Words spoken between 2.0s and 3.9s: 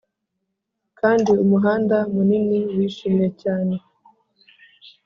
munini wishimye cyane;